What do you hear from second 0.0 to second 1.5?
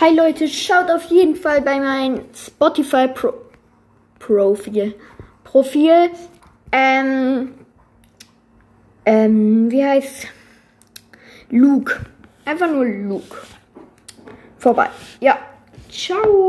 Hi Leute, schaut auf jeden